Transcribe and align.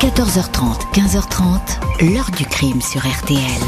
14h30, 0.00 0.92
15h30, 0.92 2.12
l'heure 2.12 2.30
du 2.36 2.44
crime 2.44 2.82
sur 2.82 3.00
RTL. 3.00 3.62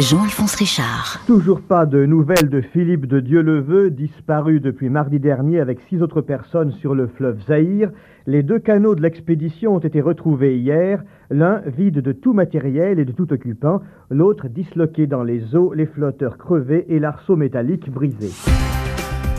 Jean-Alphonse 0.00 0.56
Richard. 0.56 1.20
Toujours 1.28 1.60
pas 1.60 1.86
de 1.86 2.04
nouvelles 2.06 2.48
de 2.48 2.60
Philippe 2.60 3.06
de 3.06 3.20
Dieuleveux, 3.20 3.88
disparu 3.90 4.58
depuis 4.58 4.88
mardi 4.88 5.20
dernier 5.20 5.60
avec 5.60 5.78
six 5.88 6.02
autres 6.02 6.22
personnes 6.22 6.72
sur 6.72 6.96
le 6.96 7.06
fleuve 7.06 7.40
Zaïre. 7.46 7.90
Les 8.26 8.42
deux 8.42 8.58
canaux 8.58 8.96
de 8.96 9.02
l'expédition 9.02 9.76
ont 9.76 9.78
été 9.78 10.00
retrouvés 10.00 10.58
hier, 10.58 11.04
l'un 11.30 11.62
vide 11.64 12.00
de 12.00 12.12
tout 12.12 12.32
matériel 12.32 12.98
et 12.98 13.04
de 13.04 13.12
tout 13.12 13.32
occupant, 13.32 13.80
l'autre 14.10 14.48
disloqué 14.48 15.06
dans 15.06 15.22
les 15.22 15.54
eaux, 15.54 15.72
les 15.72 15.86
flotteurs 15.86 16.36
crevés 16.36 16.86
et 16.88 16.98
l'arceau 16.98 17.36
métallique 17.36 17.88
brisé. 17.90 18.30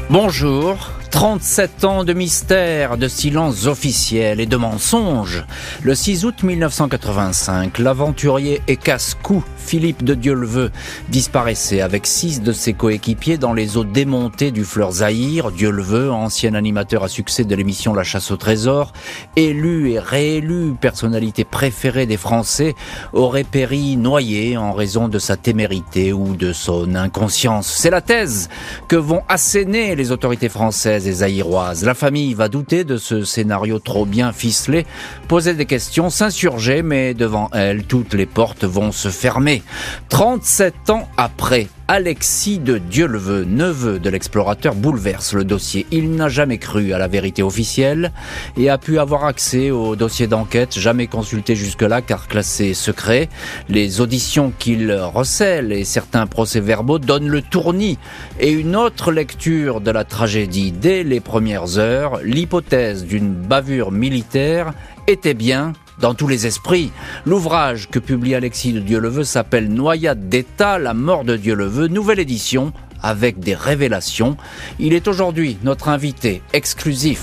Bonjour, 0.09 0.91
37 1.11 1.83
ans 1.83 2.03
de 2.03 2.13
mystère, 2.13 2.97
de 2.97 3.07
silence 3.07 3.67
officiel 3.67 4.39
et 4.39 4.45
de 4.45 4.55
mensonges. 4.55 5.45
Le 5.83 5.93
6 5.93 6.25
août 6.25 6.43
1985, 6.43 7.79
l'aventurier 7.79 8.61
et 8.67 8.77
casse-cou 8.77 9.43
Philippe 9.57 10.03
de 10.03 10.16
Dieuleveux 10.16 10.71
disparaissait 11.09 11.81
avec 11.81 12.07
six 12.07 12.41
de 12.41 12.52
ses 12.52 12.73
coéquipiers 12.73 13.38
dans 13.38 13.53
les 13.53 13.77
eaux 13.77 13.83
démontées 13.83 14.52
du 14.52 14.63
fleur 14.63 14.91
Zahir. 14.91 15.52
Dieuleveux, 15.52 16.11
ancien 16.11 16.55
animateur 16.55 17.03
à 17.03 17.07
succès 17.07 17.43
de 17.43 17.55
l'émission 17.55 17.93
La 17.93 18.03
chasse 18.03 18.31
au 18.31 18.38
trésor, 18.38 18.91
élu 19.35 19.91
et 19.91 19.99
réélu 19.99 20.73
personnalité 20.80 21.43
préférée 21.43 22.05
des 22.05 22.17
Français, 22.17 22.73
aurait 23.13 23.43
péri 23.43 23.97
noyé 23.97 24.57
en 24.57 24.73
raison 24.73 25.07
de 25.07 25.19
sa 25.19 25.38
témérité 25.38 26.11
ou 26.13 26.35
de 26.35 26.53
son 26.53 26.95
inconscience. 26.95 27.67
C'est 27.67 27.91
la 27.91 28.02
thèse 28.02 28.49
que 28.88 28.95
vont 28.95 29.21
asséner 29.27 29.95
les 29.95 30.11
autorités 30.11 30.49
françaises 30.49 31.00
et 31.07 31.43
La 31.83 31.93
famille 31.93 32.33
va 32.33 32.47
douter 32.47 32.83
de 32.83 32.97
ce 32.97 33.23
scénario 33.23 33.79
trop 33.79 34.05
bien 34.05 34.31
ficelé, 34.31 34.85
poser 35.27 35.53
des 35.53 35.65
questions, 35.65 36.09
s'insurger, 36.09 36.81
mais 36.83 37.13
devant 37.13 37.49
elle, 37.53 37.83
toutes 37.83 38.13
les 38.13 38.25
portes 38.25 38.63
vont 38.63 38.91
se 38.91 39.09
fermer. 39.09 39.63
37 40.09 40.89
ans 40.89 41.08
après, 41.17 41.67
Alexis 41.87 42.59
de 42.59 42.77
Dieuleveux, 42.77 43.43
neveu 43.43 43.99
de 43.99 44.09
l'explorateur, 44.09 44.75
bouleverse 44.75 45.33
le 45.33 45.43
dossier. 45.43 45.85
Il 45.91 46.11
n'a 46.11 46.29
jamais 46.29 46.57
cru 46.57 46.93
à 46.93 46.97
la 46.97 47.07
vérité 47.07 47.43
officielle 47.43 48.11
et 48.55 48.69
a 48.69 48.77
pu 48.77 48.97
avoir 48.99 49.25
accès 49.25 49.71
au 49.71 49.95
dossier 49.95 50.27
d'enquête 50.27 50.79
jamais 50.79 51.07
consulté 51.07 51.55
jusque-là 51.55 52.02
car 52.02 52.27
classé 52.27 52.73
secret. 52.73 53.29
Les 53.67 53.99
auditions 53.99 54.53
qu'il 54.57 54.91
recèle 54.93 55.71
et 55.71 55.83
certains 55.83 56.27
procès-verbaux 56.27 56.99
donnent 56.99 57.29
le 57.29 57.41
tournis 57.41 57.97
et 58.39 58.52
une 58.52 58.75
autre 58.75 59.11
lecture 59.11 59.81
de 59.81 59.91
la 59.91 60.03
tragédie. 60.03 60.71
Dès 60.71 61.03
les 61.03 61.19
premières 61.19 61.77
heures, 61.77 62.19
l'hypothèse 62.23 63.05
d'une 63.05 63.33
bavure 63.33 63.91
militaire 63.91 64.73
était 65.07 65.33
bien 65.33 65.73
dans 66.00 66.14
tous 66.14 66.28
les 66.28 66.47
esprits. 66.47 66.92
L'ouvrage 67.25 67.89
que 67.89 68.00
publie 68.00 68.36
Alexis 68.36 68.73
de 68.73 68.80
Dieuleveux 68.80 69.23
s'appelle 69.23 69.70
Noyade 69.70 70.30
d'État, 70.30 70.80
la 70.80 70.94
mort 70.94 71.23
de 71.23 71.36
Dieuleveux, 71.36 71.88
nouvelle 71.88 72.20
édition 72.20 72.73
avec 73.03 73.39
des 73.39 73.56
révélations. 73.56 74.38
Il 74.80 74.94
est 74.94 75.08
aujourd'hui 75.08 75.58
notre 75.64 75.89
invité 75.89 76.42
exclusif. 76.53 77.22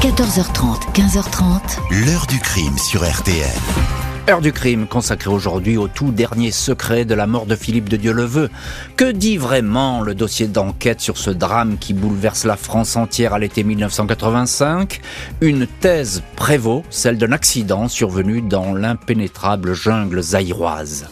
14h30, 0.00 0.92
15h30. 0.92 2.06
L'heure 2.06 2.26
du 2.26 2.38
crime 2.38 2.78
sur 2.78 3.02
RTL. 3.02 3.97
Heure 4.28 4.42
du 4.42 4.52
crime 4.52 4.86
consacrée 4.86 5.30
aujourd'hui 5.30 5.78
au 5.78 5.88
tout 5.88 6.12
dernier 6.12 6.50
secret 6.50 7.06
de 7.06 7.14
la 7.14 7.26
mort 7.26 7.46
de 7.46 7.56
Philippe 7.56 7.88
de 7.88 7.96
Dieuleveux. 7.96 8.50
Que 8.94 9.10
dit 9.10 9.38
vraiment 9.38 10.02
le 10.02 10.14
dossier 10.14 10.48
d'enquête 10.48 11.00
sur 11.00 11.16
ce 11.16 11.30
drame 11.30 11.78
qui 11.78 11.94
bouleverse 11.94 12.44
la 12.44 12.56
France 12.56 12.96
entière 12.96 13.32
à 13.32 13.38
l'été 13.38 13.64
1985 13.64 15.00
Une 15.40 15.66
thèse 15.66 16.22
prévaut, 16.36 16.84
celle 16.90 17.16
d'un 17.16 17.32
accident 17.32 17.88
survenu 17.88 18.42
dans 18.42 18.74
l'impénétrable 18.74 19.72
jungle 19.72 20.20
zaïroise. 20.20 21.06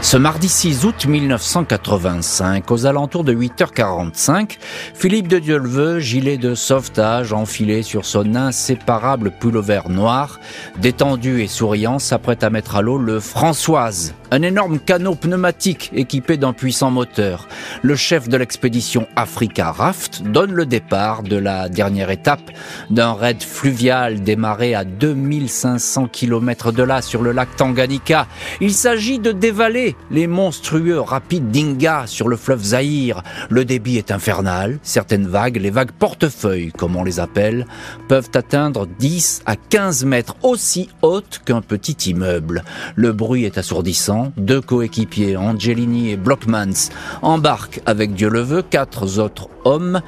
Ce 0.00 0.16
mardi 0.16 0.48
6 0.48 0.84
août 0.84 1.06
1985, 1.06 2.70
aux 2.70 2.86
alentours 2.86 3.24
de 3.24 3.34
8h45, 3.34 4.56
Philippe 4.94 5.26
de 5.26 5.40
Dieuleveux, 5.40 5.98
gilet 5.98 6.38
de 6.38 6.54
sauvetage 6.54 7.32
enfilé 7.32 7.82
sur 7.82 8.06
son 8.06 8.36
inséparable 8.36 9.32
pullover 9.32 9.82
noir, 9.88 10.38
détendu 10.78 11.42
et 11.42 11.48
souriant, 11.48 11.98
s'apprête 11.98 12.44
à 12.44 12.48
mettre 12.48 12.76
à 12.76 12.82
l'eau 12.82 12.96
le 12.96 13.18
Françoise, 13.18 14.14
un 14.30 14.42
énorme 14.42 14.78
canot 14.78 15.16
pneumatique 15.16 15.90
équipé 15.92 16.36
d'un 16.36 16.52
puissant 16.52 16.90
moteur. 16.90 17.48
Le 17.82 17.96
chef 17.96 18.28
de 18.28 18.36
l'expédition 18.36 19.08
Africa 19.16 19.72
Raft 19.72 20.22
donne 20.22 20.52
le 20.52 20.64
départ 20.64 21.22
de 21.22 21.36
la 21.36 21.68
dernière 21.68 22.10
étape 22.10 22.50
d'un 22.88 23.14
raid 23.14 23.42
fluvial 23.42 24.22
démarré 24.22 24.74
à 24.74 24.84
2500 24.84 26.06
km 26.06 26.72
de 26.72 26.82
là 26.82 27.02
sur 27.02 27.22
le 27.22 27.32
lac 27.32 27.56
Tanganyika. 27.56 28.26
Il 28.60 28.72
s'agit 28.72 29.18
de 29.18 29.32
dévaler 29.32 29.87
les 30.10 30.26
monstrueux 30.26 31.00
rapides 31.00 31.50
d'Inga 31.50 32.06
sur 32.06 32.28
le 32.28 32.36
fleuve 32.36 32.62
Zaïre. 32.62 33.22
Le 33.50 33.64
débit 33.64 33.98
est 33.98 34.10
infernal. 34.10 34.78
Certaines 34.82 35.26
vagues, 35.26 35.56
les 35.56 35.70
vagues 35.70 35.92
portefeuilles 35.92 36.72
comme 36.72 36.96
on 36.96 37.04
les 37.04 37.20
appelle, 37.20 37.66
peuvent 38.08 38.30
atteindre 38.34 38.86
10 38.98 39.42
à 39.46 39.56
15 39.56 40.04
mètres 40.04 40.36
aussi 40.42 40.88
hautes 41.02 41.40
qu'un 41.44 41.60
petit 41.60 42.10
immeuble. 42.10 42.64
Le 42.96 43.12
bruit 43.12 43.44
est 43.44 43.58
assourdissant 43.58 44.32
deux 44.36 44.60
coéquipiers, 44.60 45.36
Angelini 45.36 46.10
et 46.10 46.16
Blockmans, 46.16 46.90
embarquent 47.22 47.80
avec 47.86 48.14
Dieu 48.14 48.28
le 48.28 48.40
veut 48.40 48.62
quatre 48.62 49.18
autres 49.18 49.48
hommes 49.64 50.00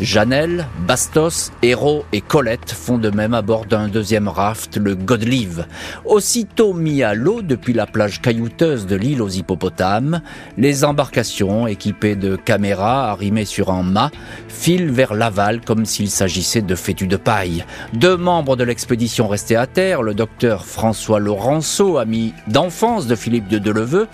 Janelle, 0.00 0.66
Bastos, 0.86 1.52
Héros 1.62 2.04
et 2.12 2.20
Colette 2.20 2.72
font 2.72 2.98
de 2.98 3.10
même 3.10 3.32
à 3.32 3.40
bord 3.40 3.64
d'un 3.64 3.88
deuxième 3.88 4.28
raft, 4.28 4.76
le 4.76 4.94
Godlive. 4.94 5.66
Aussitôt 6.04 6.74
mis 6.74 7.02
à 7.02 7.14
l'eau 7.14 7.40
depuis 7.40 7.72
la 7.72 7.86
plage 7.86 8.20
caillouteuse 8.20 8.86
de 8.86 8.94
l'île 8.94 9.22
aux 9.22 9.28
hippopotames, 9.28 10.20
les 10.58 10.84
embarcations 10.84 11.66
équipées 11.66 12.14
de 12.14 12.36
caméras 12.36 13.10
arrimées 13.10 13.46
sur 13.46 13.70
un 13.70 13.82
mât 13.82 14.10
filent 14.48 14.90
vers 14.90 15.14
l'aval 15.14 15.62
comme 15.62 15.86
s'il 15.86 16.10
s'agissait 16.10 16.62
de 16.62 16.74
fétus 16.74 17.08
de 17.08 17.16
paille. 17.16 17.64
Deux 17.94 18.16
membres 18.16 18.56
de 18.56 18.64
l'expédition 18.64 19.28
restés 19.28 19.56
à 19.56 19.66
terre, 19.66 20.02
le 20.02 20.12
docteur 20.12 20.66
François 20.66 21.20
Laurenceau, 21.20 21.96
ami 21.96 22.34
d'enfance 22.48 23.06
de 23.06 23.14
Philippe 23.14 23.48
de 23.48 23.58
Deleveux, 23.58 24.08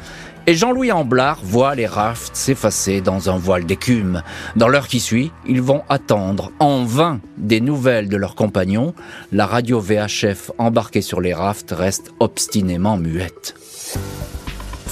et 0.47 0.55
Jean-Louis 0.55 0.93
Amblard 0.93 1.41
voit 1.43 1.75
les 1.75 1.87
rafts 1.87 2.37
s'effacer 2.37 3.01
dans 3.01 3.31
un 3.31 3.37
voile 3.37 3.65
d'écume. 3.65 4.23
Dans 4.57 4.69
l'heure 4.69 4.89
qui 4.89 5.01
suit, 5.01 5.31
ils 5.47 5.63
vont 5.63 5.83
attendre 5.89 6.53
en 6.59 6.85
vain 6.85 7.21
des 7.39 7.61
nouvelles 7.61 8.09
de 8.09 8.17
leurs 8.17 8.35
compagnons. 8.35 8.95
La 9.31 9.47
radio 9.47 9.81
VHF 9.81 10.51
embarquée 10.59 11.03
sur 11.03 11.21
les 11.21 11.35
rafts 11.35 11.73
reste 11.73 12.13
obstinément 12.21 12.97
muette. 12.97 13.55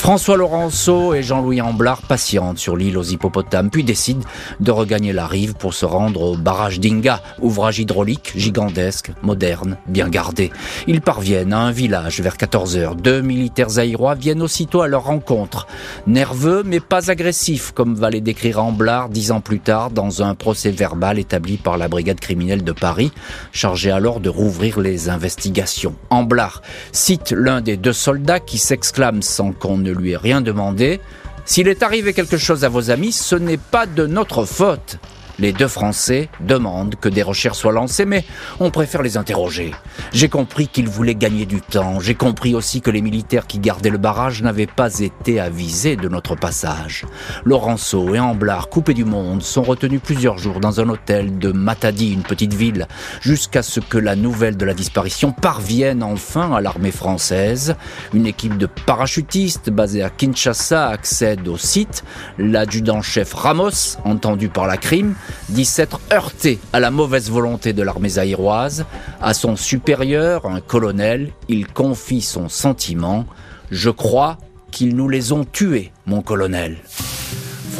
François 0.00 0.38
Laurenceau 0.38 1.12
et 1.12 1.22
Jean-Louis 1.22 1.60
Amblard 1.60 2.00
patientent 2.00 2.58
sur 2.58 2.74
l'île 2.74 2.96
aux 2.96 3.02
hippopotames, 3.02 3.68
puis 3.68 3.84
décident 3.84 4.24
de 4.58 4.70
regagner 4.70 5.12
la 5.12 5.26
rive 5.26 5.52
pour 5.52 5.74
se 5.74 5.84
rendre 5.84 6.22
au 6.22 6.36
barrage 6.38 6.80
d'Inga, 6.80 7.22
ouvrage 7.42 7.80
hydraulique 7.80 8.32
gigantesque, 8.34 9.12
moderne, 9.20 9.76
bien 9.86 10.08
gardé. 10.08 10.52
Ils 10.86 11.02
parviennent 11.02 11.52
à 11.52 11.58
un 11.58 11.70
village 11.70 12.22
vers 12.22 12.38
14 12.38 12.78
heures. 12.78 12.94
Deux 12.94 13.20
militaires 13.20 13.68
zaïrois 13.68 14.14
viennent 14.14 14.40
aussitôt 14.40 14.80
à 14.80 14.88
leur 14.88 15.04
rencontre. 15.04 15.66
Nerveux, 16.06 16.62
mais 16.64 16.80
pas 16.80 17.10
agressifs, 17.10 17.72
comme 17.72 17.94
va 17.94 18.08
les 18.08 18.22
décrire 18.22 18.64
Amblard 18.64 19.10
dix 19.10 19.32
ans 19.32 19.42
plus 19.42 19.60
tard 19.60 19.90
dans 19.90 20.22
un 20.22 20.34
procès 20.34 20.70
verbal 20.70 21.18
établi 21.18 21.58
par 21.58 21.76
la 21.76 21.88
brigade 21.88 22.20
criminelle 22.20 22.64
de 22.64 22.72
Paris, 22.72 23.12
chargée 23.52 23.90
alors 23.90 24.20
de 24.20 24.30
rouvrir 24.30 24.80
les 24.80 25.10
investigations. 25.10 25.94
Amblard 26.08 26.62
cite 26.90 27.32
l'un 27.32 27.60
des 27.60 27.76
deux 27.76 27.92
soldats 27.92 28.40
qui 28.40 28.56
s'exclame 28.56 29.20
sans 29.20 29.52
qu'on 29.52 29.76
ne 29.76 29.89
lui 29.92 30.10
ai 30.12 30.16
rien 30.16 30.40
demandé. 30.40 31.00
S'il 31.44 31.68
est 31.68 31.82
arrivé 31.82 32.12
quelque 32.12 32.38
chose 32.38 32.64
à 32.64 32.68
vos 32.68 32.90
amis, 32.90 33.12
ce 33.12 33.34
n'est 33.34 33.56
pas 33.56 33.86
de 33.86 34.06
notre 34.06 34.44
faute. 34.44 34.98
Les 35.40 35.52
deux 35.52 35.68
Français 35.68 36.28
demandent 36.40 36.96
que 36.96 37.08
des 37.08 37.22
recherches 37.22 37.56
soient 37.56 37.72
lancées, 37.72 38.04
mais 38.04 38.24
on 38.60 38.70
préfère 38.70 39.00
les 39.00 39.16
interroger. 39.16 39.72
J'ai 40.12 40.28
compris 40.28 40.68
qu'ils 40.68 40.88
voulaient 40.88 41.14
gagner 41.14 41.46
du 41.46 41.62
temps. 41.62 41.98
J'ai 41.98 42.14
compris 42.14 42.54
aussi 42.54 42.82
que 42.82 42.90
les 42.90 43.00
militaires 43.00 43.46
qui 43.46 43.58
gardaient 43.58 43.88
le 43.88 43.96
barrage 43.96 44.42
n'avaient 44.42 44.66
pas 44.66 44.98
été 44.98 45.40
avisés 45.40 45.96
de 45.96 46.08
notre 46.08 46.34
passage. 46.34 47.06
Laurenceau 47.44 48.14
et 48.14 48.20
Amblard, 48.20 48.68
coupés 48.68 48.92
du 48.92 49.06
monde, 49.06 49.42
sont 49.42 49.62
retenus 49.62 50.02
plusieurs 50.04 50.36
jours 50.36 50.60
dans 50.60 50.78
un 50.78 50.90
hôtel 50.90 51.38
de 51.38 51.52
Matadi, 51.52 52.12
une 52.12 52.22
petite 52.22 52.52
ville, 52.52 52.86
jusqu'à 53.22 53.62
ce 53.62 53.80
que 53.80 53.96
la 53.96 54.16
nouvelle 54.16 54.58
de 54.58 54.66
la 54.66 54.74
disparition 54.74 55.32
parvienne 55.32 56.02
enfin 56.02 56.54
à 56.54 56.60
l'armée 56.60 56.90
française. 56.90 57.76
Une 58.12 58.26
équipe 58.26 58.58
de 58.58 58.66
parachutistes 58.66 59.70
basée 59.70 60.02
à 60.02 60.10
Kinshasa 60.10 60.88
accède 60.88 61.48
au 61.48 61.56
site. 61.56 62.04
L'adjudant-chef 62.36 63.32
Ramos, 63.32 63.96
entendu 64.04 64.50
par 64.50 64.66
la 64.66 64.76
crime, 64.76 65.14
dit 65.48 65.64
s'être 65.64 66.00
heurté 66.12 66.58
à 66.72 66.80
la 66.80 66.90
mauvaise 66.90 67.30
volonté 67.30 67.72
de 67.72 67.82
l'armée 67.82 68.10
zaïroise. 68.10 68.84
À 69.20 69.34
son 69.34 69.56
supérieur, 69.56 70.46
un 70.46 70.60
colonel, 70.60 71.32
il 71.48 71.66
confie 71.66 72.22
son 72.22 72.48
sentiment. 72.48 73.26
Je 73.70 73.90
crois 73.90 74.38
qu'ils 74.70 74.94
nous 74.94 75.08
les 75.08 75.32
ont 75.32 75.44
tués, 75.44 75.92
mon 76.06 76.22
colonel. 76.22 76.78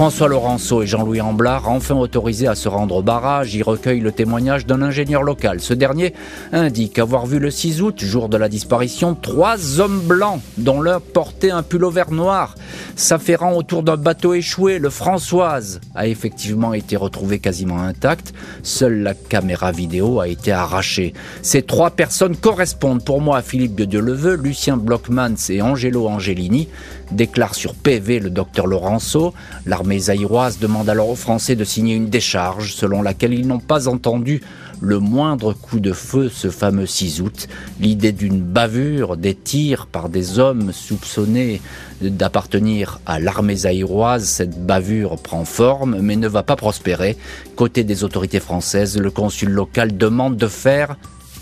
François 0.00 0.28
Laurenceau 0.28 0.80
et 0.80 0.86
Jean-Louis 0.86 1.20
Amblard, 1.20 1.68
enfin 1.68 1.94
autorisés 1.94 2.46
à 2.46 2.54
se 2.54 2.70
rendre 2.70 2.96
au 2.96 3.02
barrage, 3.02 3.54
y 3.54 3.62
recueillent 3.62 4.00
le 4.00 4.12
témoignage 4.12 4.64
d'un 4.64 4.80
ingénieur 4.80 5.22
local. 5.22 5.60
Ce 5.60 5.74
dernier 5.74 6.14
indique 6.54 6.98
avoir 6.98 7.26
vu 7.26 7.38
le 7.38 7.50
6 7.50 7.82
août, 7.82 8.02
jour 8.02 8.30
de 8.30 8.38
la 8.38 8.48
disparition, 8.48 9.14
trois 9.14 9.78
hommes 9.78 10.00
blancs 10.00 10.40
dont 10.56 10.80
l'un 10.80 11.00
portait 11.00 11.50
un 11.50 11.62
vert 11.90 12.12
noir, 12.12 12.54
s'affairant 12.96 13.52
autour 13.52 13.82
d'un 13.82 13.98
bateau 13.98 14.32
échoué. 14.32 14.78
Le 14.78 14.88
Françoise 14.88 15.82
a 15.94 16.06
effectivement 16.06 16.72
été 16.72 16.96
retrouvé 16.96 17.38
quasiment 17.38 17.82
intact. 17.82 18.32
Seule 18.62 19.02
la 19.02 19.12
caméra 19.12 19.70
vidéo 19.70 20.18
a 20.18 20.28
été 20.28 20.50
arrachée. 20.50 21.12
Ces 21.42 21.60
trois 21.60 21.90
personnes 21.90 22.36
correspondent 22.36 23.04
pour 23.04 23.20
moi 23.20 23.36
à 23.36 23.42
Philippe 23.42 23.74
de 23.74 23.84
Dieuleveux, 23.84 24.36
Lucien 24.36 24.78
Blockmans 24.78 25.50
et 25.50 25.60
Angelo 25.60 26.08
Angelini, 26.08 26.68
déclare 27.12 27.54
sur 27.54 27.74
PV 27.74 28.20
le 28.20 28.30
docteur 28.30 28.66
Laurenceau. 28.66 29.34
L'armée 29.66 29.98
zaïroise 29.98 30.58
demande 30.58 30.88
alors 30.88 31.08
aux 31.08 31.16
Français 31.16 31.56
de 31.56 31.64
signer 31.64 31.94
une 31.94 32.08
décharge 32.08 32.74
selon 32.74 33.02
laquelle 33.02 33.34
ils 33.34 33.46
n'ont 33.46 33.58
pas 33.58 33.88
entendu 33.88 34.40
le 34.80 34.98
moindre 34.98 35.52
coup 35.52 35.78
de 35.78 35.92
feu 35.92 36.30
ce 36.32 36.50
fameux 36.50 36.86
6 36.86 37.20
août. 37.20 37.48
L'idée 37.80 38.12
d'une 38.12 38.40
bavure, 38.40 39.16
des 39.16 39.34
tirs 39.34 39.86
par 39.86 40.08
des 40.08 40.38
hommes 40.38 40.72
soupçonnés 40.72 41.60
d'appartenir 42.00 43.00
à 43.04 43.20
l'armée 43.20 43.56
zaïroise, 43.56 44.24
cette 44.24 44.64
bavure 44.64 45.18
prend 45.18 45.44
forme 45.44 46.00
mais 46.00 46.16
ne 46.16 46.28
va 46.28 46.42
pas 46.42 46.56
prospérer. 46.56 47.16
Côté 47.56 47.84
des 47.84 48.04
autorités 48.04 48.40
françaises, 48.40 48.98
le 48.98 49.10
consul 49.10 49.50
local 49.50 49.96
demande 49.96 50.36
de 50.36 50.46
faire 50.46 50.96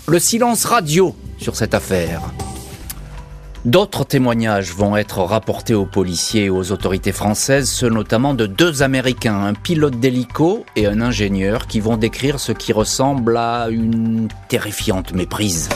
le 0.07 0.19
silence 0.19 0.65
radio 0.65 1.15
sur 1.37 1.55
cette 1.55 1.73
affaire. 1.73 2.21
D'autres 3.65 4.05
témoignages 4.05 4.73
vont 4.73 4.95
être 4.95 5.19
rapportés 5.19 5.73
aux 5.73 5.85
policiers 5.85 6.45
et 6.45 6.49
aux 6.49 6.71
autorités 6.71 7.11
françaises, 7.11 7.69
ceux 7.69 7.89
notamment 7.89 8.33
de 8.33 8.45
deux 8.45 8.83
Américains, 8.83 9.43
un 9.43 9.53
pilote 9.53 9.99
d'hélico 9.99 10.65
et 10.77 10.87
un 10.87 11.01
ingénieur, 11.01 11.67
qui 11.67 11.81
vont 11.81 11.97
décrire 11.97 12.39
ce 12.39 12.53
qui 12.53 12.71
ressemble 12.71 13.35
à 13.35 13.67
une 13.69 14.29
terrifiante 14.47 15.13
méprise. 15.13 15.67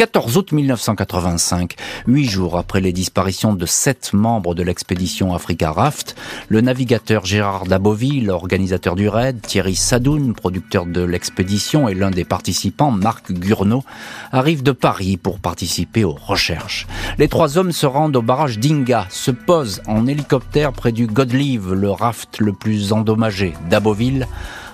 14 0.00 0.38
août 0.38 0.52
1985, 0.52 1.74
huit 2.06 2.24
jours 2.24 2.56
après 2.56 2.80
les 2.80 2.90
disparitions 2.90 3.52
de 3.52 3.66
sept 3.66 4.14
membres 4.14 4.54
de 4.54 4.62
l'expédition 4.62 5.34
Africa 5.34 5.72
Raft, 5.72 6.16
le 6.48 6.62
navigateur 6.62 7.26
Gérard 7.26 7.66
Daboville, 7.66 8.30
organisateur 8.30 8.96
du 8.96 9.10
raid, 9.10 9.42
Thierry 9.42 9.76
Sadoun, 9.76 10.32
producteur 10.32 10.86
de 10.86 11.02
l'expédition 11.02 11.86
et 11.86 11.92
l'un 11.92 12.10
des 12.10 12.24
participants, 12.24 12.90
Marc 12.90 13.30
Gurnot, 13.30 13.84
arrivent 14.32 14.62
de 14.62 14.72
Paris 14.72 15.18
pour 15.18 15.38
participer 15.38 16.02
aux 16.02 16.16
recherches. 16.18 16.86
Les 17.18 17.28
trois 17.28 17.58
hommes 17.58 17.72
se 17.72 17.84
rendent 17.84 18.16
au 18.16 18.22
barrage 18.22 18.58
d'Inga, 18.58 19.06
se 19.10 19.30
posent 19.30 19.82
en 19.86 20.06
hélicoptère 20.06 20.72
près 20.72 20.92
du 20.92 21.08
Godlive, 21.08 21.74
le 21.74 21.90
raft 21.90 22.38
le 22.38 22.54
plus 22.54 22.94
endommagé. 22.94 23.52
Daboville 23.68 24.26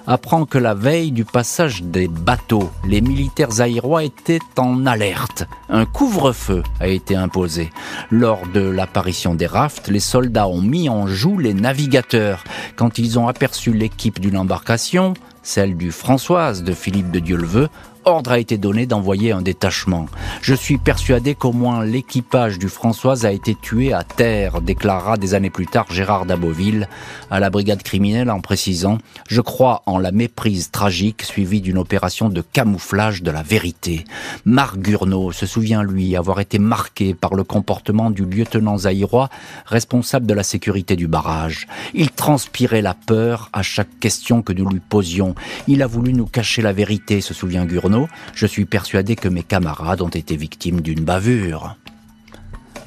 apprend 0.06 0.44
que 0.44 0.58
la 0.58 0.75
veille 0.75 1.11
du 1.11 1.25
passage 1.25 1.82
des 1.82 2.08
bateaux, 2.08 2.70
les 2.87 3.00
militaires 3.00 3.61
aérois 3.61 4.05
étaient 4.05 4.38
en 4.56 4.87
alerte. 4.87 5.44
Un 5.69 5.85
couvre-feu 5.85 6.62
a 6.81 6.88
été 6.88 7.17
imposé. 7.17 7.70
Lors 8.11 8.47
de 8.47 8.61
l'apparition 8.61 9.35
des 9.35 9.47
rafts, 9.47 9.88
les 9.88 10.00
soldats 10.00 10.49
ont 10.49 10.62
mis 10.62 10.88
en 10.88 11.06
joue 11.06 11.38
les 11.38 11.55
navigateurs. 11.55 12.44
Quand 12.76 12.99
ils 12.99 13.19
ont 13.19 13.29
aperçu 13.29 13.73
l'équipe 13.73 14.20
d'une 14.20 14.37
embarcation, 14.37 15.14
celle 15.43 15.76
du 15.76 15.93
Françoise 15.93 16.62
de 16.62 16.73
Philippe 16.73 17.11
de 17.11 17.20
Dieuleveux, 17.20 17.69
ordre 18.06 18.31
a 18.31 18.38
été 18.38 18.56
donné 18.56 18.87
d'envoyer 18.87 19.32
un 19.32 19.43
détachement. 19.43 20.06
Je 20.41 20.55
suis 20.55 20.79
persuadé 20.79 21.35
qu'au 21.35 21.53
moins 21.53 21.85
l'équipage 21.85 22.56
du 22.56 22.69
Françoise 22.69 23.26
a 23.26 23.32
été 23.32 23.56
tué 23.56 23.93
à 23.93 24.05
terre, 24.05 24.61
déclara 24.61 25.17
des 25.17 25.35
années 25.35 25.50
plus 25.50 25.67
tard 25.67 25.87
Gérard 25.91 26.25
Daboville 26.25 26.88
à 27.32 27.41
la 27.41 27.50
brigade 27.50 27.82
criminelle 27.82 28.31
en 28.31 28.41
précisant 28.41 28.99
Je 29.29 29.41
crois 29.41 29.82
en 29.87 29.99
la 29.99 30.12
méprise 30.12 30.70
tragique 30.70 31.25
suivie 31.25 31.61
d'une 31.61 31.79
opération 31.79 32.29
de 32.29 32.41
camouflage 32.41 33.25
de 33.25 33.32
la 33.32 33.43
vérité. 33.43 34.05
Marc 34.44 34.79
Gurnot 34.79 35.32
se 35.32 35.47
souvient, 35.47 35.82
lui, 35.82 36.14
avoir 36.14 36.38
été 36.38 36.61
marqué 36.61 37.12
par 37.12 37.35
le 37.35 37.43
comportement 37.43 38.11
du 38.11 38.25
lieutenant 38.25 38.79
zaïrois 38.79 39.31
responsable 39.67 40.26
de 40.26 40.35
la 40.35 40.44
sécurité 40.44 40.94
du 40.94 41.08
barrage. 41.08 41.67
Il 41.93 42.12
transpirait 42.12 42.82
la 42.82 42.94
peur 42.94 43.50
à 43.53 43.62
chaque 43.62 43.99
question 43.99 44.43
que 44.43 44.53
nous 44.53 44.69
lui 44.69 44.81
posions. 44.81 45.35
Il 45.67 45.82
a 45.82 45.88
voulu 45.88 46.12
nous 46.12 46.26
cacher 46.26 46.62
la 46.62 46.73
vérité, 46.73 47.20
se 47.20 47.35
souvient 47.35 47.67
Gurnot 47.67 47.95
je 48.34 48.46
suis 48.46 48.64
persuadé 48.64 49.16
que 49.16 49.28
mes 49.28 49.43
camarades 49.43 50.02
ont 50.02 50.08
été 50.08 50.37
victimes 50.37 50.81
d'une 50.81 51.04
bavure. 51.04 51.76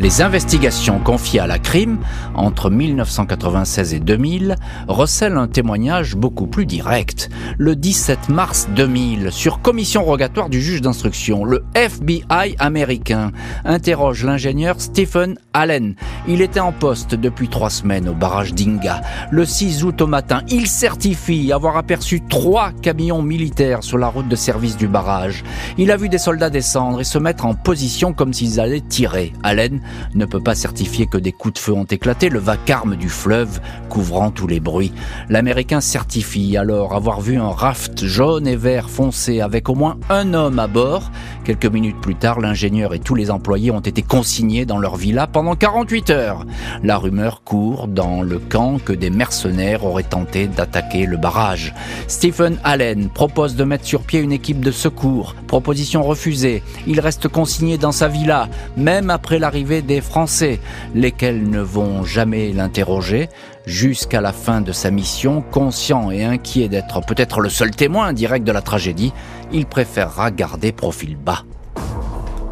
Les 0.01 0.21
investigations 0.21 0.99
confiées 0.99 1.41
à 1.41 1.47
la 1.47 1.59
crime 1.59 1.97
entre 2.33 2.69
1996 2.69 3.93
et 3.93 3.99
2000 3.99 4.55
recèlent 4.87 5.35
un 5.35 5.49
témoignage 5.49 6.15
beaucoup 6.15 6.47
plus 6.47 6.65
direct. 6.65 7.29
Le 7.57 7.75
17 7.75 8.29
mars 8.29 8.69
2000, 8.73 9.29
sur 9.33 9.61
commission 9.61 10.05
rogatoire 10.05 10.47
du 10.47 10.61
juge 10.61 10.79
d'instruction, 10.79 11.43
le 11.43 11.65
FBI 11.75 12.55
américain 12.59 13.33
interroge 13.65 14.23
l'ingénieur 14.23 14.79
Stephen 14.79 15.37
Allen. 15.51 15.95
Il 16.29 16.41
était 16.41 16.61
en 16.61 16.71
poste 16.71 17.15
depuis 17.15 17.49
trois 17.49 17.69
semaines 17.69 18.07
au 18.07 18.13
barrage 18.13 18.53
d'Inga. 18.53 19.01
Le 19.31 19.43
6 19.43 19.83
août 19.83 20.01
au 20.01 20.07
matin, 20.07 20.43
il 20.47 20.67
certifie 20.67 21.51
avoir 21.51 21.75
aperçu 21.75 22.21
trois 22.21 22.71
camions 22.81 23.21
militaires 23.21 23.83
sur 23.83 23.97
la 23.97 24.07
route 24.07 24.29
de 24.29 24.35
service 24.37 24.77
du 24.77 24.87
barrage. 24.87 25.43
Il 25.77 25.91
a 25.91 25.97
vu 25.97 26.07
des 26.07 26.17
soldats 26.19 26.49
descendre 26.49 27.01
et 27.01 27.03
se 27.03 27.17
mettre 27.17 27.45
en 27.45 27.53
position 27.53 28.13
comme 28.13 28.31
s'ils 28.31 28.61
allaient 28.61 28.79
tirer. 28.79 29.33
Allen 29.43 29.81
ne 30.15 30.25
peut 30.25 30.41
pas 30.41 30.55
certifier 30.55 31.07
que 31.07 31.17
des 31.17 31.31
coups 31.31 31.55
de 31.55 31.59
feu 31.59 31.73
ont 31.73 31.85
éclaté, 31.85 32.29
le 32.29 32.39
vacarme 32.39 32.95
du 32.95 33.09
fleuve 33.09 33.59
couvrant 33.89 34.31
tous 34.31 34.47
les 34.47 34.59
bruits. 34.59 34.93
L'Américain 35.29 35.81
certifie 35.81 36.57
alors 36.57 36.95
avoir 36.95 37.21
vu 37.21 37.37
un 37.37 37.49
raft 37.49 38.05
jaune 38.05 38.47
et 38.47 38.55
vert 38.55 38.89
foncé 38.89 39.41
avec 39.41 39.69
au 39.69 39.75
moins 39.75 39.97
un 40.09 40.33
homme 40.33 40.59
à 40.59 40.67
bord. 40.67 41.11
Quelques 41.43 41.65
minutes 41.65 41.99
plus 42.01 42.15
tard, 42.15 42.39
l'ingénieur 42.39 42.93
et 42.93 42.99
tous 42.99 43.15
les 43.15 43.31
employés 43.31 43.71
ont 43.71 43.79
été 43.79 44.01
consignés 44.01 44.65
dans 44.65 44.77
leur 44.77 44.95
villa 44.95 45.27
pendant 45.27 45.55
48 45.55 46.09
heures. 46.09 46.45
La 46.83 46.97
rumeur 46.97 47.43
court 47.43 47.87
dans 47.87 48.21
le 48.21 48.39
camp 48.39 48.77
que 48.79 48.93
des 48.93 49.09
mercenaires 49.09 49.85
auraient 49.85 50.03
tenté 50.03 50.47
d'attaquer 50.47 51.05
le 51.05 51.17
barrage. 51.17 51.73
Stephen 52.07 52.57
Allen 52.63 53.09
propose 53.09 53.55
de 53.55 53.63
mettre 53.63 53.85
sur 53.85 54.01
pied 54.01 54.19
une 54.19 54.31
équipe 54.31 54.63
de 54.63 54.71
secours. 54.71 55.35
Proposition 55.47 56.03
refusée. 56.03 56.63
Il 56.87 56.99
reste 56.99 57.27
consigné 57.27 57.77
dans 57.77 57.91
sa 57.91 58.07
villa, 58.07 58.49
même 58.77 59.09
après 59.09 59.39
l'arrivée 59.39 59.78
des 59.81 60.01
Français, 60.01 60.59
lesquels 60.95 61.49
ne 61.49 61.59
vont 61.59 62.03
jamais 62.03 62.51
l'interroger 62.51 63.29
jusqu'à 63.65 64.21
la 64.21 64.33
fin 64.33 64.61
de 64.61 64.71
sa 64.71 64.91
mission, 64.91 65.41
conscient 65.41 66.11
et 66.11 66.23
inquiet 66.23 66.67
d'être 66.67 67.01
peut-être 67.01 67.39
le 67.39 67.49
seul 67.49 67.71
témoin 67.71 68.13
direct 68.13 68.45
de 68.45 68.51
la 68.51 68.61
tragédie, 68.61 69.13
il 69.51 69.65
préférera 69.65 70.31
garder 70.31 70.71
profil 70.71 71.15
bas. 71.15 71.43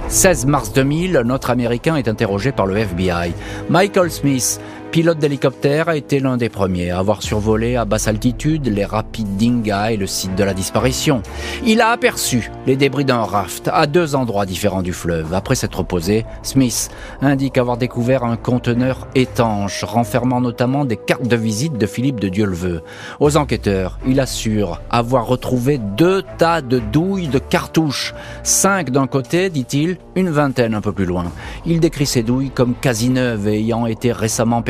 16 0.09 0.45
mars 0.45 0.71
2000, 0.71 1.21
notre 1.25 1.49
Américain 1.49 1.97
est 1.97 2.07
interrogé 2.07 2.51
par 2.51 2.65
le 2.65 2.77
FBI. 2.77 3.33
Michael 3.69 4.09
Smith, 4.09 4.61
pilote 4.91 5.19
d'hélicoptère, 5.19 5.89
a 5.89 5.97
été 5.97 6.19
l'un 6.19 6.37
des 6.37 6.49
premiers 6.49 6.91
à 6.91 6.99
avoir 6.99 7.21
survolé 7.21 7.75
à 7.75 7.85
basse 7.85 8.07
altitude 8.07 8.67
les 8.67 8.85
rapides 8.85 9.37
d'Inga 9.37 9.91
et 9.91 9.97
le 9.97 10.07
site 10.07 10.35
de 10.35 10.43
la 10.43 10.53
disparition. 10.53 11.21
Il 11.65 11.81
a 11.81 11.89
aperçu 11.89 12.51
les 12.65 12.75
débris 12.75 13.05
d'un 13.05 13.23
raft 13.23 13.69
à 13.71 13.87
deux 13.87 14.15
endroits 14.15 14.45
différents 14.45 14.81
du 14.81 14.93
fleuve. 14.93 15.33
Après 15.33 15.55
s'être 15.55 15.83
posé, 15.83 16.25
Smith 16.41 16.89
indique 17.21 17.57
avoir 17.57 17.77
découvert 17.77 18.23
un 18.23 18.37
conteneur 18.37 19.07
étanche 19.15 19.83
renfermant 19.83 20.41
notamment 20.41 20.85
des 20.85 20.97
cartes 20.97 21.27
de 21.27 21.35
visite 21.35 21.77
de 21.77 21.85
Philippe 21.85 22.19
de 22.19 22.29
Dieuleveux. 22.29 22.81
Aux 23.19 23.37
enquêteurs, 23.37 23.99
il 24.07 24.19
assure 24.19 24.81
avoir 24.89 25.27
retrouvé 25.27 25.77
deux 25.77 26.23
tas 26.37 26.61
de 26.61 26.79
douilles 26.79 27.27
de 27.27 27.39
cartouches, 27.39 28.13
cinq 28.43 28.89
d'un 28.89 29.07
côté, 29.07 29.49
dit-il, 29.49 29.97
une 30.15 30.29
vingtaine 30.29 30.73
un 30.73 30.81
peu 30.81 30.91
plus 30.91 31.05
loin. 31.05 31.25
Il 31.65 31.79
décrit 31.79 32.05
ces 32.05 32.23
douilles 32.23 32.51
comme 32.51 32.73
quasi 32.73 33.09
neuves 33.09 33.47
et 33.47 33.59
ayant 33.59 33.85
été 33.85 34.11
récemment 34.11 34.61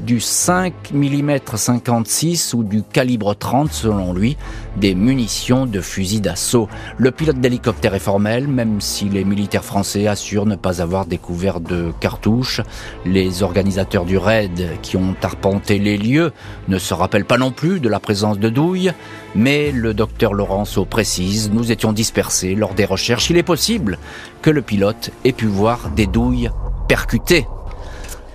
du 0.00 0.20
5 0.20 0.72
mm 0.92 1.38
56 1.54 2.54
ou 2.54 2.62
du 2.62 2.82
calibre 2.82 3.34
30 3.34 3.72
selon 3.72 4.12
lui, 4.12 4.36
des 4.76 4.94
munitions 4.94 5.66
de 5.66 5.80
fusil 5.80 6.20
d'assaut. 6.20 6.68
Le 6.96 7.10
pilote 7.10 7.40
d'hélicoptère 7.40 7.94
est 7.94 7.98
formel, 7.98 8.46
même 8.48 8.80
si 8.80 9.08
les 9.08 9.24
militaires 9.24 9.64
français 9.64 10.06
assurent 10.06 10.46
ne 10.46 10.56
pas 10.56 10.80
avoir 10.80 11.06
découvert 11.06 11.60
de 11.60 11.92
cartouches. 12.00 12.60
Les 13.04 13.42
organisateurs 13.42 14.04
du 14.04 14.18
raid 14.18 14.68
qui 14.82 14.96
ont 14.96 15.16
arpenté 15.22 15.78
les 15.78 15.98
lieux 15.98 16.32
ne 16.68 16.78
se 16.78 16.94
rappellent 16.94 17.24
pas 17.24 17.38
non 17.38 17.50
plus 17.50 17.80
de 17.80 17.88
la 17.88 18.00
présence 18.00 18.38
de 18.38 18.48
douilles, 18.48 18.92
mais 19.34 19.72
le 19.72 19.94
docteur 19.94 20.32
Laurenceau 20.32 20.84
précise, 20.84 21.50
nous 21.52 21.70
étions 21.72 21.92
dispersés 21.92 22.54
lors 22.54 22.74
des 22.74 22.84
recherches. 22.84 23.30
Il 23.30 23.36
est 23.36 23.42
possible 23.42 23.98
que 24.42 24.50
le 24.50 24.62
pilote 24.62 25.10
ait 25.24 25.32
pu 25.32 25.46
voir 25.46 25.90
des 25.90 26.06
douilles 26.06 26.50
percutées 26.88 27.46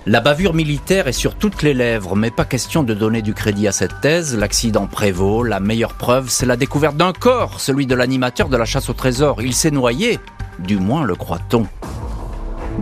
la 0.06 0.20
bavure 0.20 0.52
militaire 0.52 1.08
est 1.08 1.12
sur 1.12 1.34
toutes 1.34 1.62
les 1.62 1.72
lèvres, 1.72 2.14
mais 2.14 2.30
pas 2.30 2.44
question 2.44 2.82
de 2.82 2.92
donner 2.92 3.22
du 3.22 3.32
crédit 3.32 3.66
à 3.66 3.72
cette 3.72 4.02
thèse. 4.02 4.36
L'accident 4.36 4.86
prévaut. 4.86 5.42
La 5.42 5.60
meilleure 5.60 5.94
preuve, 5.94 6.28
c'est 6.28 6.44
la 6.44 6.56
découverte 6.56 6.96
d'un 6.98 7.14
corps, 7.14 7.58
celui 7.58 7.86
de 7.86 7.94
l'animateur 7.94 8.50
de 8.50 8.56
la 8.58 8.66
chasse 8.66 8.90
au 8.90 8.92
trésor. 8.92 9.40
Il 9.40 9.54
s'est 9.54 9.70
noyé, 9.70 10.18
du 10.58 10.76
moins 10.76 11.04
le 11.04 11.14
croit-on. 11.14 11.66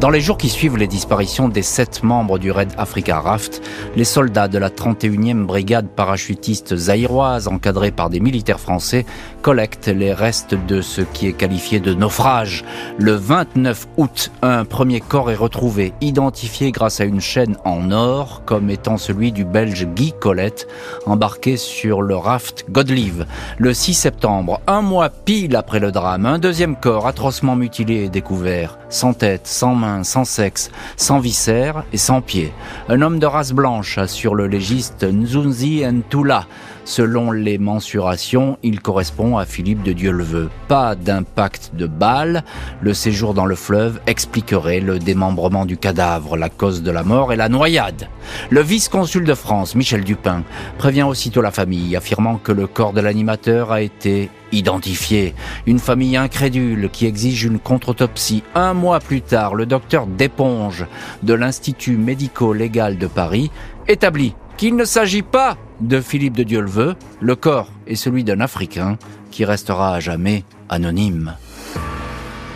Dans 0.01 0.11
les 0.11 0.21
jours 0.21 0.39
qui 0.39 0.49
suivent 0.49 0.79
les 0.79 0.87
disparitions 0.87 1.49
des 1.49 1.63
sept 1.63 2.03
membres 2.03 2.39
du 2.39 2.51
Red 2.51 2.73
Africa 2.79 3.21
Raft, 3.21 3.63
les 3.95 4.05
soldats 4.05 4.49
de 4.49 4.59
la 4.59 4.71
31e 4.71 5.45
brigade 5.45 5.87
parachutiste 5.87 6.75
zaïroise, 6.75 7.47
encadrés 7.47 7.91
par 7.93 8.09
des 8.09 8.19
militaires 8.19 8.59
français, 8.59 9.05
collectent 9.43 9.89
les 9.89 10.13
restes 10.13 10.57
de 10.67 10.81
ce 10.81 11.03
qui 11.03 11.29
est 11.29 11.35
qualifié 11.35 11.79
de 11.79 11.95
naufrage. 11.95 12.65
Le 12.99 13.13
29 13.13 13.87
août, 13.99 14.33
un 14.41 14.65
premier 14.65 15.01
corps 15.01 15.31
est 15.31 15.37
retrouvé, 15.37 15.93
identifié 16.01 16.73
grâce 16.73 17.01
à 17.01 17.05
une 17.05 17.21
chaîne 17.21 17.57
en 17.65 17.91
or 17.93 18.43
comme 18.47 18.71
étant 18.71 18.97
celui 18.97 19.31
du 19.31 19.45
Belge 19.45 19.87
Guy 19.95 20.15
Colette, 20.19 20.67
embarqué 21.07 21.57
sur 21.57 22.03
le 22.03 22.17
raft 22.17 22.65
Godlive. 22.71 23.27
Le 23.59 23.75
6 23.75 23.95
septembre, 23.95 24.61
un 24.67 24.81
mois 24.81 25.11
pile 25.11 25.55
après 25.55 25.81
le 25.81 25.93
drame, 25.93 26.27
un 26.27 26.39
deuxième 26.39 26.77
corps 26.77 27.07
atrocement 27.07 27.57
mutilé 27.57 28.05
est 28.05 28.09
découvert, 28.09 28.79
sans 28.93 29.15
tête, 29.15 29.47
sans 29.47 30.05
sans 30.05 30.25
sexe, 30.25 30.71
sans 30.97 31.19
viscères 31.19 31.85
et 31.93 31.97
sans 31.97 32.21
pieds. 32.21 32.53
Un 32.89 33.03
homme 33.03 33.19
de 33.19 33.27
race 33.27 33.53
blanche 33.53 33.99
assure 33.99 34.35
le 34.35 34.47
légiste 34.47 35.03
Nzunzi 35.03 35.83
Ntula. 35.85 36.47
Selon 36.85 37.31
les 37.31 37.59
mensurations, 37.59 38.59
il 38.63 38.81
correspond 38.81 39.39
à 39.39 39.45
Philippe 39.45 39.83
de 39.83 39.93
Dieu-le-Veut. 39.93 40.51
Pas 40.69 40.95
d'impact 40.95 41.71
de 41.75 41.87
balle. 41.87 42.43
Le 42.81 42.93
séjour 42.93 43.35
dans 43.35 43.47
le 43.47 43.55
fleuve 43.55 44.01
expliquerait 44.07 44.81
le 44.81 44.99
démembrement 44.99 45.65
du 45.65 45.77
cadavre. 45.77 46.37
La 46.37 46.51
cause 46.51 46.83
de 46.83 46.91
la 46.91 47.05
mort 47.05 47.33
est 47.33 47.37
la 47.37 47.49
noyade. 47.49 48.09
Le 48.51 48.61
vice-consul 48.61 49.25
de 49.25 49.35
France, 49.35 49.75
Michel 49.75 50.05
Dupin, 50.05 50.43
prévient 50.77 51.05
aussitôt 51.05 51.41
la 51.41 51.53
famille, 51.53 51.97
affirmant 51.97 52.37
que 52.37 52.53
le 52.53 52.67
corps 52.67 52.93
de 52.93 53.01
l'animateur 53.01 53.73
a 53.73 53.81
été 53.81 54.29
identifié. 54.53 55.35
Une 55.67 55.79
famille 55.79 56.17
incrédule 56.17 56.91
qui 56.91 57.07
exige 57.07 57.45
une 57.45 57.59
contre-autopsie. 57.59 58.43
Un 58.55 58.75
mois 58.75 59.01
plus 59.01 59.23
tard, 59.23 59.55
le 59.55 59.67
docteur 59.67 60.07
Desponges 60.07 60.87
de 61.23 61.35
l'Institut 61.35 61.97
médico-légal 61.97 62.99
de 62.99 63.07
Paris 63.07 63.51
établit 63.89 64.35
qu'il 64.57 64.77
ne 64.77 64.85
s'agit 64.85 65.23
pas 65.23 65.57
de 65.81 66.01
Philippe 66.01 66.37
de 66.37 66.45
Dieuleveux, 66.45 66.95
le 67.21 67.35
corps 67.35 67.71
est 67.87 67.97
celui 67.97 68.23
d'un 68.23 68.41
Africain 68.41 68.99
qui 69.31 69.45
restera 69.45 69.95
à 69.95 70.01
jamais 70.01 70.45
anonyme. 70.69 71.35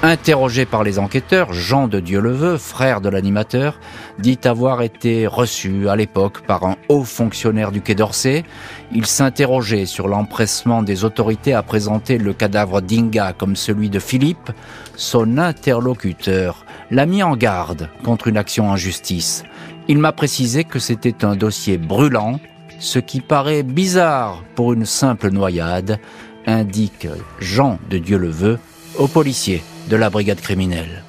Interrogé 0.06 0.66
par 0.66 0.84
les 0.84 1.00
enquêteurs, 1.00 1.52
Jean 1.52 1.88
de 1.88 1.98
Dieuleveux, 1.98 2.58
frère 2.58 3.00
de 3.00 3.08
l'animateur, 3.08 3.80
dit 4.20 4.38
avoir 4.44 4.82
été 4.82 5.26
reçu 5.26 5.88
à 5.88 5.96
l'époque 5.96 6.42
par 6.46 6.62
un 6.62 6.76
haut 6.88 7.02
fonctionnaire 7.02 7.72
du 7.72 7.80
Quai 7.80 7.96
d'Orsay. 7.96 8.44
Il 8.92 9.04
s'interrogeait 9.06 9.84
sur 9.84 10.06
l'empressement 10.06 10.84
des 10.84 11.04
autorités 11.04 11.54
à 11.54 11.64
présenter 11.64 12.18
le 12.18 12.32
cadavre 12.32 12.82
d'Inga 12.82 13.32
comme 13.32 13.56
celui 13.56 13.90
de 13.90 13.98
Philippe. 13.98 14.52
Son 14.94 15.38
interlocuteur 15.38 16.64
l'a 16.92 17.04
mis 17.04 17.24
en 17.24 17.34
garde 17.34 17.88
contre 18.04 18.28
une 18.28 18.36
action 18.36 18.70
en 18.70 18.76
justice. 18.76 19.42
Il 19.88 19.98
m'a 19.98 20.12
précisé 20.12 20.62
que 20.62 20.78
c'était 20.78 21.24
un 21.24 21.34
dossier 21.34 21.78
brûlant, 21.78 22.38
ce 22.78 23.00
qui 23.00 23.20
paraît 23.20 23.64
bizarre 23.64 24.44
pour 24.54 24.72
une 24.72 24.86
simple 24.86 25.30
noyade, 25.30 25.98
indique 26.46 27.08
Jean 27.40 27.80
de 27.90 27.98
Dieuleveux 27.98 28.60
aux 28.98 29.08
policiers 29.08 29.64
de 29.88 29.96
la 29.96 30.10
brigade 30.10 30.40
criminelle. 30.40 31.02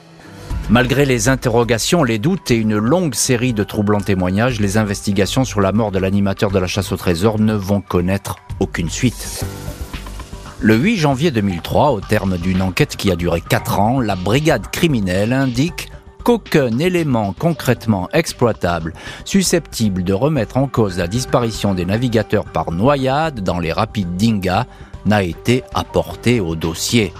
Malgré 0.70 1.06
les 1.06 1.30
interrogations, 1.30 2.04
les 2.04 2.20
doutes 2.20 2.52
et 2.52 2.56
une 2.56 2.78
longue 2.78 3.16
série 3.16 3.54
de 3.54 3.64
troublants 3.64 4.02
témoignages, 4.02 4.60
les 4.60 4.78
investigations 4.78 5.46
sur 5.46 5.62
la 5.62 5.72
mort 5.72 5.92
de 5.92 6.00
l'animateur 6.00 6.52
de 6.52 6.60
la 6.60 6.68
chasse 6.68 6.92
au 6.92 6.98
trésor 6.98 7.40
ne 7.40 7.54
vont 7.54 7.80
connaître 7.80 8.36
aucune 8.60 8.90
suite. 8.90 9.46
Le 10.60 10.76
8 10.76 10.98
janvier 10.98 11.32
2003, 11.32 11.92
au 11.92 12.02
terme 12.02 12.38
d'une 12.38 12.62
enquête 12.62 12.98
qui 12.98 13.12
a 13.12 13.16
duré 13.16 13.42
4 13.42 13.80
ans, 13.80 14.00
la 14.02 14.16
brigade 14.16 14.70
criminelle 14.70 15.32
indique 15.32 15.90
qu'aucun 16.24 16.78
élément 16.80 17.34
concrètement 17.38 18.10
exploitable 18.12 18.94
susceptible 19.24 20.04
de 20.04 20.12
remettre 20.12 20.58
en 20.58 20.68
cause 20.68 20.98
la 20.98 21.08
disparition 21.08 21.74
des 21.74 21.86
navigateurs 21.86 22.44
par 22.44 22.72
noyade 22.72 23.40
dans 23.40 23.60
les 23.60 23.72
rapides 23.72 24.18
d'Inga 24.18 24.66
n'a 25.08 25.24
été 25.24 25.64
apporté 25.74 26.40
au 26.40 26.56
dossier. 26.56 27.14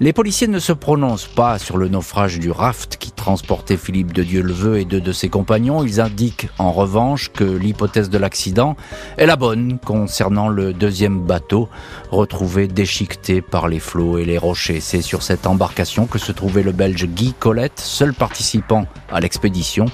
Les 0.00 0.12
policiers 0.12 0.48
ne 0.48 0.58
se 0.58 0.72
prononcent 0.72 1.28
pas 1.28 1.58
sur 1.58 1.76
le 1.76 1.88
naufrage 1.88 2.38
du 2.38 2.50
raft 2.50 2.96
qui 2.96 3.12
transportait 3.12 3.76
Philippe 3.76 4.12
de 4.12 4.22
Dieuleveux 4.22 4.78
et 4.78 4.84
deux 4.84 5.00
de 5.00 5.12
ses 5.12 5.28
compagnons. 5.28 5.84
Ils 5.84 6.00
indiquent 6.00 6.48
en 6.58 6.72
revanche 6.72 7.30
que 7.30 7.44
l'hypothèse 7.44 8.10
de 8.10 8.18
l'accident 8.18 8.76
est 9.18 9.26
la 9.26 9.36
bonne 9.36 9.78
concernant 9.84 10.48
le 10.48 10.72
deuxième 10.72 11.20
bateau 11.20 11.68
retrouvé 12.10 12.66
déchiqueté 12.68 13.42
par 13.42 13.68
les 13.68 13.80
flots 13.80 14.18
et 14.18 14.24
les 14.24 14.38
rochers. 14.38 14.80
C'est 14.80 15.02
sur 15.02 15.22
cette 15.22 15.46
embarcation 15.46 16.06
que 16.06 16.18
se 16.18 16.32
trouvait 16.32 16.62
le 16.62 16.72
Belge 16.72 17.06
Guy 17.06 17.34
Colette, 17.38 17.78
seul 17.80 18.14
participant 18.14 18.86
à 19.12 19.20
l'expédition 19.20 19.86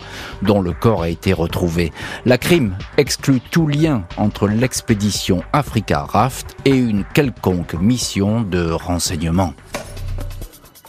dont 0.43 0.61
le 0.61 0.73
corps 0.73 1.03
a 1.03 1.09
été 1.09 1.33
retrouvé. 1.33 1.93
La 2.27 2.39
crime 2.39 2.77
exclut 2.97 3.41
tout 3.41 3.67
lien 3.67 4.05
entre 4.17 4.47
l'expédition 4.47 5.43
Africa 5.53 6.05
Raft 6.09 6.57
et 6.65 6.77
une 6.77 7.05
quelconque 7.05 7.40
mission 7.81 8.43
de 8.43 8.71
renseignement. 8.71 9.55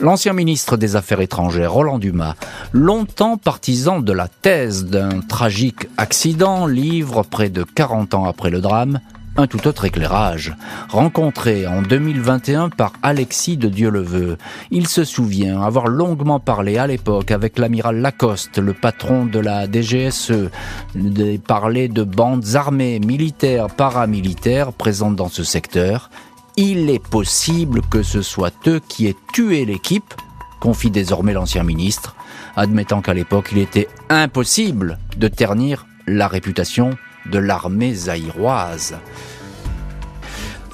L'ancien 0.00 0.32
ministre 0.32 0.76
des 0.76 0.96
Affaires 0.96 1.20
étrangères, 1.20 1.72
Roland 1.72 1.98
Dumas, 1.98 2.34
longtemps 2.72 3.36
partisan 3.36 4.00
de 4.00 4.12
la 4.12 4.28
thèse 4.28 4.84
d'un 4.84 5.20
tragique 5.20 5.86
accident, 5.96 6.66
livre, 6.66 7.22
près 7.22 7.50
de 7.50 7.62
40 7.62 8.14
ans 8.14 8.24
après 8.24 8.50
le 8.50 8.60
drame, 8.60 9.00
un 9.36 9.46
tout 9.46 9.66
autre 9.66 9.84
éclairage. 9.84 10.54
Rencontré 10.88 11.66
en 11.66 11.82
2021 11.82 12.68
par 12.68 12.92
Alexis 13.02 13.56
de 13.56 13.68
Dieuleveux, 13.68 14.36
il 14.70 14.88
se 14.88 15.04
souvient 15.04 15.62
avoir 15.62 15.88
longuement 15.88 16.40
parlé 16.40 16.78
à 16.78 16.86
l'époque 16.86 17.30
avec 17.30 17.58
l'amiral 17.58 18.00
Lacoste, 18.00 18.58
le 18.58 18.74
patron 18.74 19.24
de 19.24 19.38
la 19.38 19.66
DGSE, 19.66 20.50
de 20.94 21.36
parler 21.38 21.88
de 21.88 22.02
bandes 22.02 22.54
armées, 22.54 23.00
militaires, 23.00 23.68
paramilitaires 23.68 24.72
présentes 24.72 25.16
dans 25.16 25.28
ce 25.28 25.44
secteur. 25.44 26.10
Il 26.56 26.90
est 26.90 27.02
possible 27.02 27.80
que 27.90 28.02
ce 28.02 28.20
soit 28.20 28.52
eux 28.66 28.80
qui 28.86 29.06
aient 29.06 29.16
tué 29.32 29.64
l'équipe, 29.64 30.12
confie 30.60 30.90
désormais 30.90 31.32
l'ancien 31.32 31.62
ministre, 31.62 32.14
admettant 32.56 33.00
qu'à 33.00 33.14
l'époque 33.14 33.48
il 33.52 33.58
était 33.58 33.88
impossible 34.10 34.98
de 35.16 35.28
ternir 35.28 35.86
la 36.06 36.28
réputation 36.28 36.90
de 37.24 37.38
l'armée 37.38 37.94
zaïroise. 37.94 38.96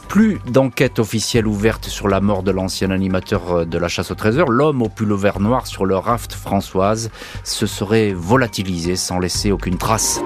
Plus 0.09 0.39
d'enquête 0.51 0.99
officielle 0.99 1.47
ouverte 1.47 1.85
sur 1.85 2.09
la 2.09 2.21
mort 2.21 2.43
de 2.43 2.51
l'ancien 2.51 2.91
animateur 2.91 3.53
euh, 3.53 3.65
de 3.65 3.77
la 3.77 3.89
chasse 3.89 4.11
au 4.11 4.15
trésor, 4.15 4.51
l'homme 4.51 4.83
au 4.83 4.89
pull 4.89 5.13
vert 5.13 5.39
noir 5.39 5.67
sur 5.67 5.85
le 5.85 5.97
raft 5.97 6.33
Françoise 6.33 7.11
se 7.45 7.67
serait 7.67 8.15
volatilisé 8.15 8.97
sans 8.97 9.19
laisser 9.19 9.53
aucune 9.53 9.77
trace. 9.77 10.23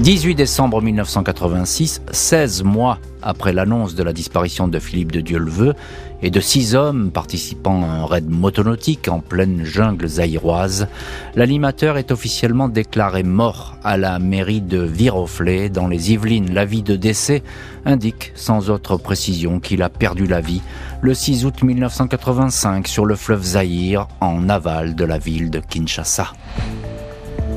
18 0.00 0.34
décembre 0.34 0.80
1986, 0.80 2.02
16 2.10 2.64
mois 2.64 2.98
après 3.22 3.52
l'annonce 3.52 3.94
de 3.94 4.02
la 4.02 4.12
disparition 4.12 4.68
de 4.68 4.78
Philippe 4.78 5.12
de 5.12 5.20
Dieuleveux 5.20 5.74
et 6.22 6.30
de 6.30 6.40
six 6.40 6.74
hommes 6.74 7.10
participant 7.10 7.82
à 7.82 7.86
un 7.86 8.06
raid 8.06 8.28
motonautique 8.28 9.08
en 9.08 9.20
pleine 9.20 9.64
jungle 9.64 10.06
zaïroise, 10.06 10.88
l'animateur 11.34 11.98
est 11.98 12.12
officiellement 12.12 12.68
déclaré 12.68 13.22
mort 13.22 13.76
à 13.82 13.96
la 13.96 14.18
mairie 14.18 14.60
de 14.60 14.78
Viroflay 14.78 15.68
dans 15.68 15.88
les 15.88 16.12
Yvelines. 16.12 16.52
L'avis 16.54 16.82
de 16.82 16.96
décès 16.96 17.42
indique 17.84 18.32
sans 18.34 18.70
autre 18.70 18.96
précision 18.96 19.60
qu'il 19.60 19.82
a 19.82 19.88
perdu 19.88 20.26
la 20.26 20.40
vie 20.40 20.62
le 21.00 21.14
6 21.14 21.44
août 21.44 21.62
1985 21.62 22.86
sur 22.86 23.04
le 23.04 23.16
fleuve 23.16 23.42
Zaïre 23.42 24.06
en 24.20 24.48
aval 24.48 24.94
de 24.94 25.04
la 25.04 25.18
ville 25.18 25.50
de 25.50 25.58
Kinshasa. 25.58 26.32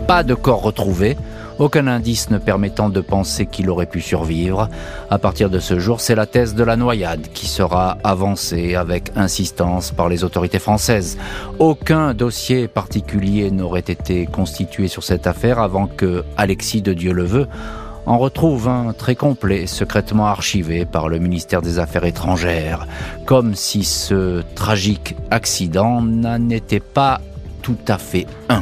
Pas 0.07 0.23
de 0.23 0.33
corps 0.33 0.63
retrouvé, 0.63 1.17
aucun 1.59 1.87
indice 1.87 2.29
ne 2.29 2.37
permettant 2.37 2.89
de 2.89 3.01
penser 3.01 3.45
qu'il 3.45 3.69
aurait 3.69 3.85
pu 3.85 4.01
survivre. 4.01 4.69
À 5.09 5.17
partir 5.17 5.49
de 5.49 5.59
ce 5.59 5.79
jour, 5.79 6.01
c'est 6.01 6.15
la 6.15 6.25
thèse 6.25 6.55
de 6.55 6.63
la 6.63 6.75
noyade 6.75 7.27
qui 7.33 7.47
sera 7.47 7.97
avancée 8.03 8.75
avec 8.75 9.11
insistance 9.15 9.91
par 9.91 10.09
les 10.09 10.23
autorités 10.23 10.59
françaises. 10.59 11.17
Aucun 11.59 12.13
dossier 12.13 12.67
particulier 12.67 13.51
n'aurait 13.51 13.79
été 13.79 14.25
constitué 14.25 14.87
sur 14.87 15.03
cette 15.03 15.27
affaire 15.27 15.59
avant 15.59 15.87
que 15.87 16.23
Alexis 16.37 16.81
de 16.81 16.93
Dieuleveux 16.93 17.47
en 18.05 18.17
retrouve 18.17 18.67
un 18.67 18.93
très 18.93 19.15
complet, 19.15 19.65
secrètement 19.67 20.27
archivé 20.27 20.85
par 20.85 21.09
le 21.09 21.17
ministère 21.19 21.61
des 21.61 21.79
Affaires 21.79 22.05
étrangères, 22.05 22.87
comme 23.25 23.55
si 23.55 23.83
ce 23.83 24.43
tragique 24.53 25.15
accident 25.31 26.01
n'en 26.01 26.49
était 26.49 26.79
pas 26.79 27.21
tout 27.61 27.77
à 27.87 27.97
fait 27.97 28.27
un. 28.49 28.61